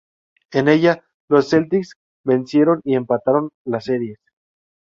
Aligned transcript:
En 0.51 0.67
ella, 0.67 1.03
los 1.29 1.47
Celtics 1.49 1.93
vencieron 2.25 2.81
y 2.83 2.95
empataron 2.95 3.51
las 3.65 3.83
series. 3.85 4.17